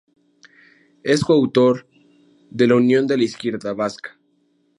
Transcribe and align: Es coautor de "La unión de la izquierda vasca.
Es 1.03 1.23
coautor 1.23 1.87
de 2.49 2.65
"La 2.65 2.73
unión 2.75 3.05
de 3.05 3.17
la 3.17 3.23
izquierda 3.23 3.73
vasca. 3.73 4.19